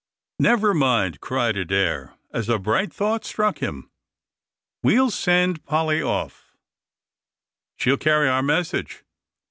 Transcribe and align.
"Never 0.39 0.73
mind," 0.73 1.19
cried 1.21 1.55
Adair, 1.57 2.15
as 2.33 2.49
a 2.49 2.57
bright 2.57 2.91
thought 2.91 3.23
struck 3.23 3.59
him; 3.59 3.91
"we'll 4.81 5.11
send 5.11 5.63
Polly 5.63 6.01
off; 6.01 6.57
she'll 7.77 7.97
carry 7.97 8.27
our 8.27 8.41
message." 8.41 9.03